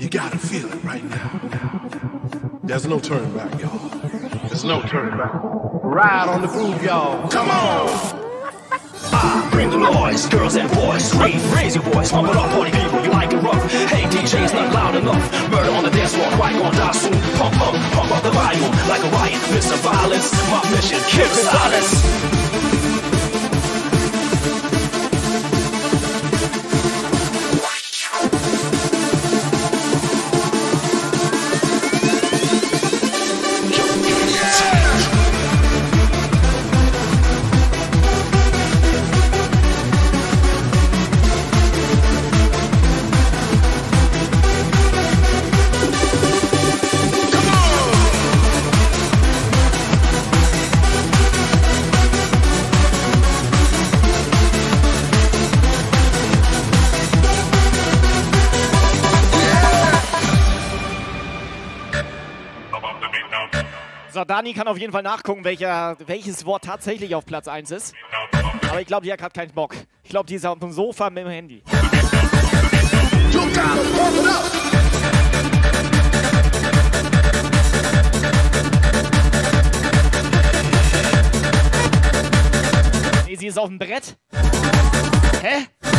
[0.00, 1.30] You gotta feel it right now.
[2.64, 3.78] There's no turning back, y'all.
[4.48, 5.30] There's no turning back.
[5.82, 7.28] Ride on the groove, y'all.
[7.28, 7.88] Come on!
[9.12, 12.70] Ah, bring the noise, girls and boys, scream, raise your voice, pump it up, party
[12.72, 13.70] people, you like it rough.
[13.70, 15.50] Hey DJ, it's not loud enough.
[15.50, 17.12] Murder on the dance floor, right on die soon.
[17.36, 19.76] Pump up, pump up the volume, like a riot, Mr.
[19.78, 20.32] Violence.
[20.50, 22.45] My mission, kill silence.
[64.46, 67.94] Dani kann auf jeden Fall nachgucken, welcher, welches Wort tatsächlich auf Platz 1 ist.
[68.70, 69.74] Aber ich glaube, die hat gerade keinen Bock.
[70.04, 71.64] Ich glaube, die ist auf dem Sofa mit dem Handy.
[83.26, 84.16] Nee, sie ist auf dem Brett.
[85.42, 85.95] Hä?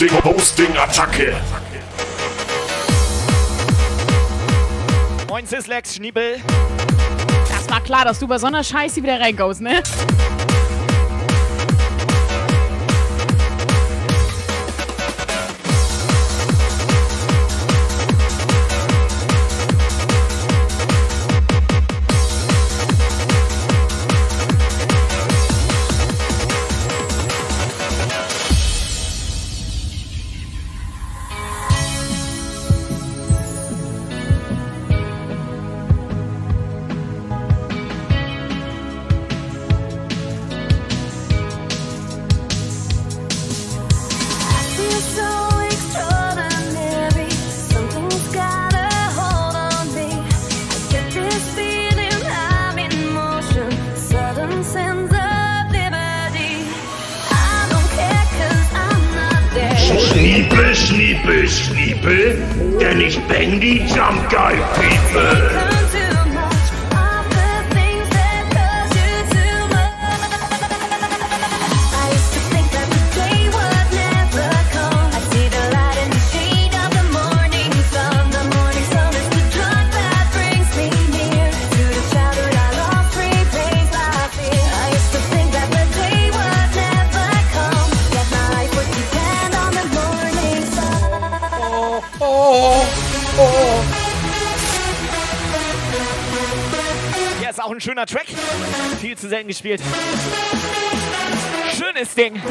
[0.00, 1.36] Hosting, Hosting, Attacke.
[5.28, 6.36] Moin Sislex, Schniebel.
[7.50, 9.82] Das war klar, dass du bei so einer Scheiße wieder reinkommst, ne?
[99.30, 99.80] Selten gespielt.
[101.72, 102.42] Schönes Ding.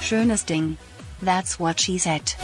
[0.00, 0.78] Schönes Ding.
[1.22, 2.34] That's what she said.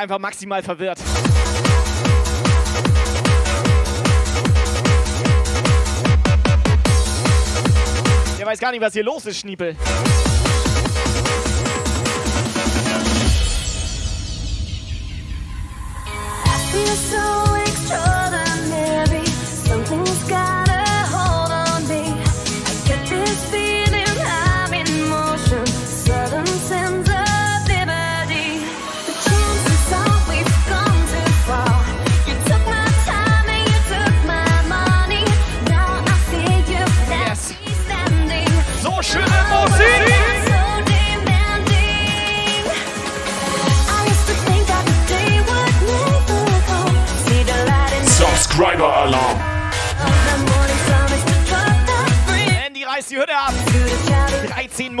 [0.00, 0.98] Einfach maximal verwirrt.
[8.38, 9.76] Der weiß gar nicht, was hier los ist, Schniepel.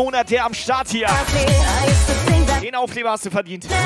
[0.00, 1.08] Monate am Start hier.
[2.62, 3.66] Den Aufkleber hast du verdient.
[3.66, 3.76] Essen?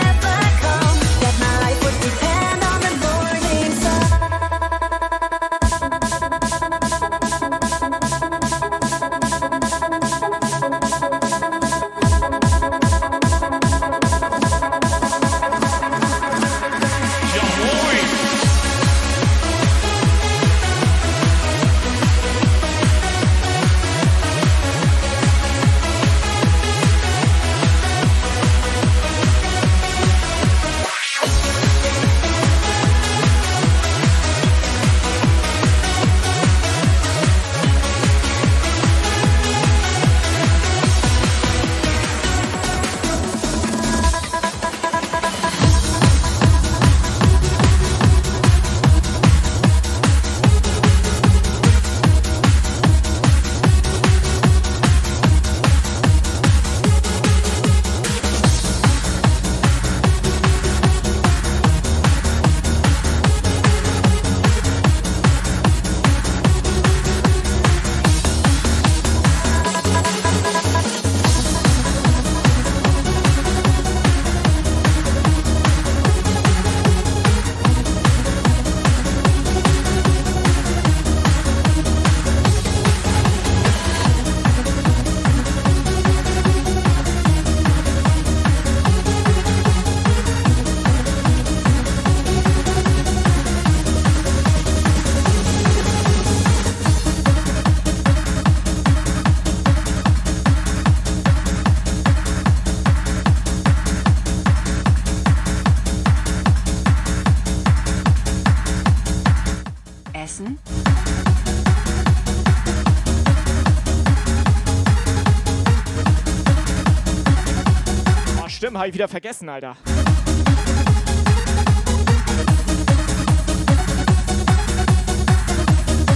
[118.74, 119.76] Stimmt, hab ich wieder vergessen, Alter.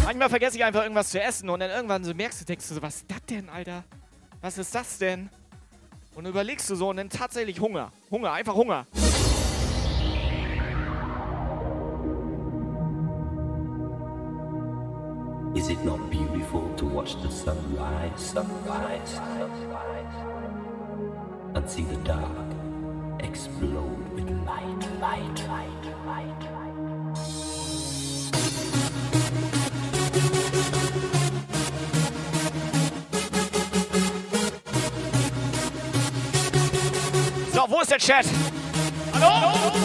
[0.05, 2.75] Manchmal vergesse ich einfach irgendwas zu essen und dann irgendwann so merkst du, denkst du
[2.75, 3.85] so, was ist das denn, Alter?
[4.41, 5.31] Was ist das denn?
[6.15, 7.93] Und überlegst du so und dann tatsächlich Hunger.
[8.11, 8.87] Hunger, einfach Hunger.
[15.55, 20.38] Is it not beautiful to watch the sunrise, sunrise, sunrise,
[21.55, 22.49] and see the dark
[23.20, 27.16] explode with light, light, light, light, light?
[37.53, 38.27] So, wo ist der Chat?
[39.12, 39.73] Hallo?
[39.73, 39.78] Big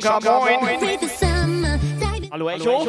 [0.00, 0.58] Shonka, moin.
[2.32, 2.84] Hallo Echo.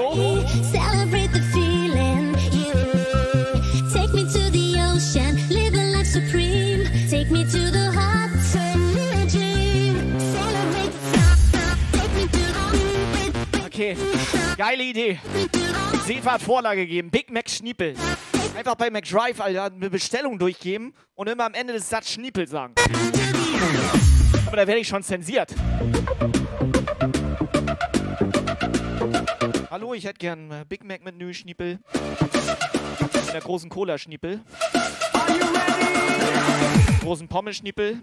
[0.71, 3.93] Celebrate the feeling, yeah.
[3.93, 6.85] Take me to the ocean, live a life supreme.
[7.09, 10.19] Take me to the hot sun dream.
[10.19, 12.39] Celebrate the take me to
[13.51, 13.95] the Okay,
[14.57, 15.19] geile Idee.
[16.05, 17.11] Seefahrt Vorlage geben.
[17.11, 17.93] Big Mac Schniepel.
[18.57, 22.73] Einfach bei McDrive, Alter, eine Bestellung durchgeben und immer am Ende des Satzes Schniepel sagen.
[24.47, 25.53] Aber da werde ich schon zensiert.
[29.75, 31.79] Hallo, ich hätte gern äh, Big Mac mit Nü-Schniepel.
[33.01, 34.39] Mit einer großen Cola-Schniepel.
[37.01, 38.01] Großen Pommes-Schniepel.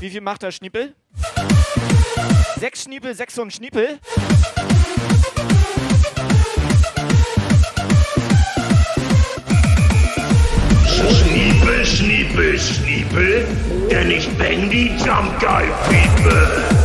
[0.00, 0.96] Wie viel macht der Schniepel?
[2.58, 4.00] Sechs Schniepel, sechs und Schniepel.
[10.98, 13.46] Schniepel, Schniepel, Schniepel,
[13.88, 16.79] denn ich bin die Jump Guy People.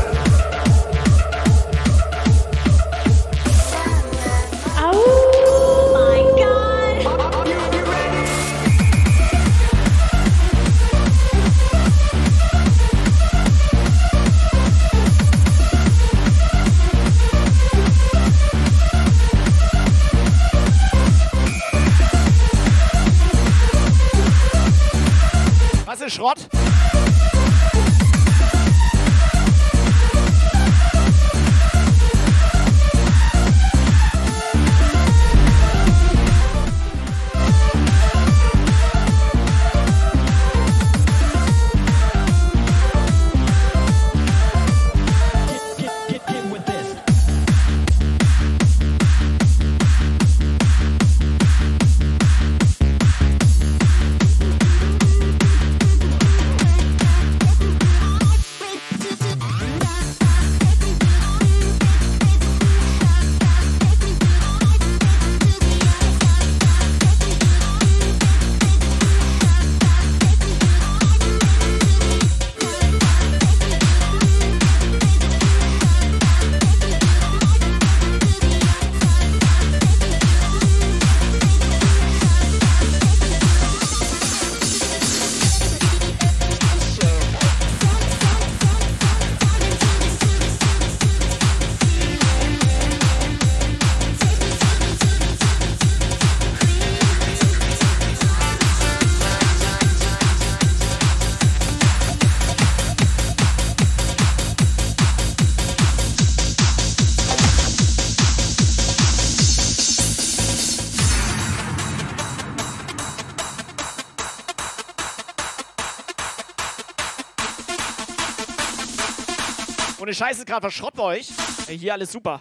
[120.05, 121.29] Ohne Scheiße, gerade was bei euch.
[121.65, 122.39] Ey, hier alles super.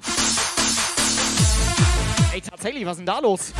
[2.30, 3.54] Ey, tatsächlich, was ist denn da los?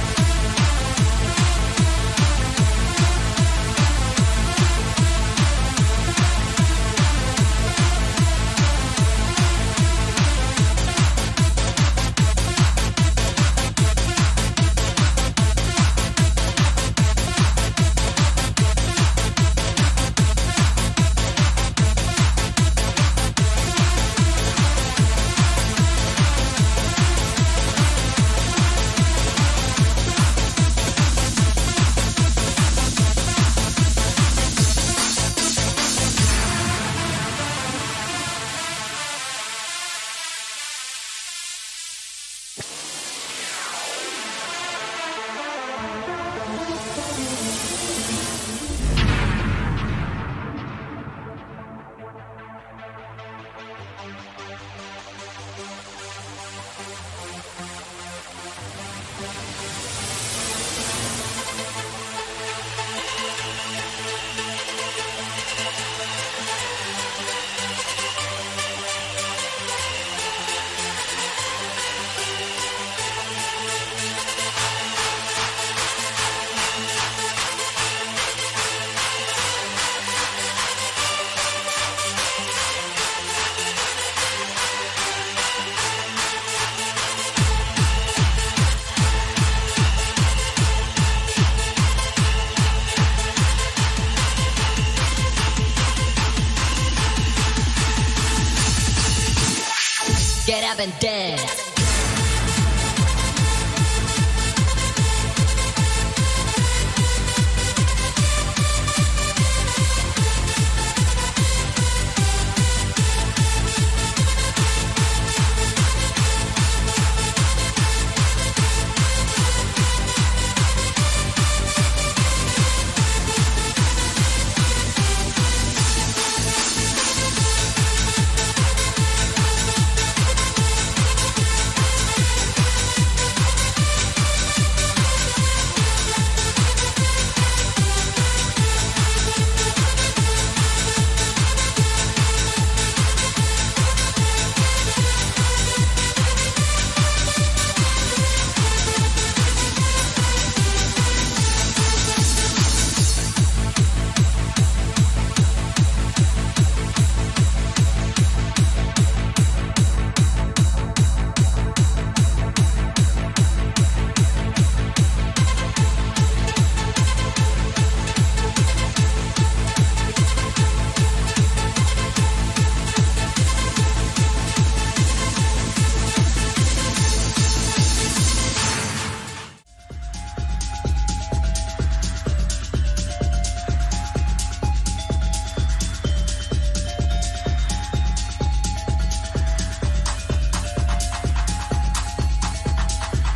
[100.85, 101.64] And dance.